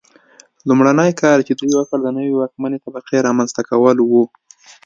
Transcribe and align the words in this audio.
لومړنی 0.67 1.11
کار 1.21 1.37
چې 1.47 1.53
دوی 1.59 1.71
وکړ 1.77 1.97
د 2.03 2.07
نوې 2.17 2.33
واکمنې 2.35 2.77
طبقې 2.85 3.17
رامنځته 3.27 3.61
کول 3.69 3.97
و. 4.03 4.11